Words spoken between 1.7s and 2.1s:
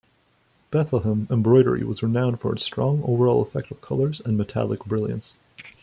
was